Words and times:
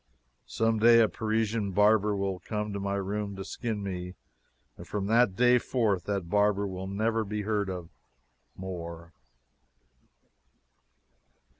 Someday 0.47 0.99
a 0.99 1.07
Parisian 1.07 1.73
barber 1.73 2.15
will 2.15 2.39
come 2.39 2.73
to 2.73 2.79
my 2.79 2.95
room 2.95 3.35
to 3.35 3.45
skin 3.45 3.83
me, 3.83 4.15
and 4.75 4.87
from 4.87 5.05
that 5.05 5.35
day 5.35 5.59
forth 5.59 6.05
that 6.05 6.27
barber 6.27 6.65
will 6.65 6.87
never 6.87 7.23
be 7.23 7.43
heard 7.43 7.69
of 7.69 7.87
more. 8.55 9.13